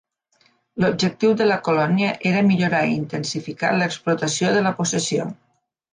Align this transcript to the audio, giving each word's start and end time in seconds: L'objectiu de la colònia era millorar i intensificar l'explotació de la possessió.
L'objectiu 0.83 1.35
de 1.41 1.47
la 1.51 1.57
colònia 1.67 2.09
era 2.29 2.43
millorar 2.49 2.81
i 2.89 2.95
intensificar 3.03 3.73
l'explotació 3.77 4.55
de 4.57 4.65
la 4.69 4.77
possessió. 4.81 5.29